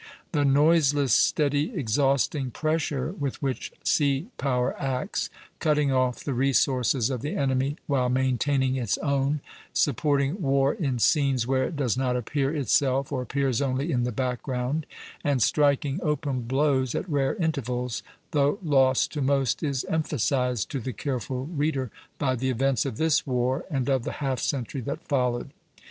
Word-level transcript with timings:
The 0.31 0.43
noiseless, 0.43 1.13
steady, 1.13 1.71
exhausting 1.75 2.49
pressure 2.49 3.11
with 3.11 3.39
which 3.39 3.71
sea 3.83 4.29
power 4.39 4.75
acts, 4.81 5.29
cutting 5.59 5.91
off 5.91 6.23
the 6.23 6.33
resources 6.33 7.11
of 7.11 7.21
the 7.21 7.35
enemy 7.35 7.75
while 7.85 8.09
maintaining 8.09 8.77
its 8.77 8.97
own, 8.97 9.41
supporting 9.73 10.41
war 10.41 10.73
in 10.73 10.97
scenes 10.97 11.45
where 11.45 11.65
it 11.65 11.75
does 11.75 11.97
not 11.97 12.15
appear 12.15 12.51
itself, 12.51 13.11
or 13.11 13.21
appears 13.21 13.61
only 13.61 13.91
in 13.91 14.03
the 14.03 14.11
background, 14.11 14.87
and 15.23 15.43
striking 15.43 15.99
open 16.01 16.41
blows 16.47 16.95
at 16.95 17.07
rare 17.07 17.35
intervals, 17.35 18.01
though 18.31 18.57
lost 18.63 19.11
to 19.13 19.21
most, 19.21 19.61
is 19.61 19.85
emphasized 19.85 20.71
to 20.71 20.79
the 20.79 20.93
careful 20.93 21.45
reader 21.45 21.91
by 22.17 22.35
the 22.35 22.49
events 22.49 22.87
of 22.87 22.97
this 22.97 23.27
war 23.27 23.65
and 23.69 23.87
of 23.87 24.01
the 24.03 24.13
half 24.13 24.39
century 24.39 24.81
that 24.81 25.07
followed. 25.07 25.51